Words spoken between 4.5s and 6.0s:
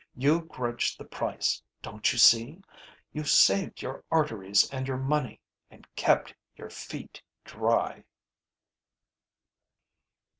and your money and